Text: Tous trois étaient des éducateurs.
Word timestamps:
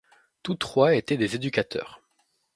Tous 0.41 0.55
trois 0.55 0.95
étaient 0.95 1.15
des 1.15 1.35
éducateurs. 1.35 2.01